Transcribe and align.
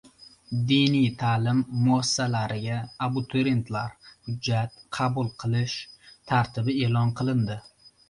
Diniy 0.69 1.03
ta’lim 1.23 1.59
muassasalariga 1.81 2.79
abiturientlardan 3.09 4.11
hujjat 4.31 4.83
qabul 5.01 5.33
qilish 5.45 5.81
tartibi 6.33 6.81
e’lon 6.91 7.17
qilindi 7.23 7.65